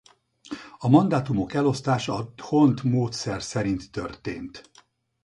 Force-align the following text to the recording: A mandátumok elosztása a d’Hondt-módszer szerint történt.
A 0.77 0.87
mandátumok 0.89 1.53
elosztása 1.53 2.13
a 2.15 2.21
d’Hondt-módszer 2.35 3.41
szerint 3.43 3.91
történt. 3.91 4.61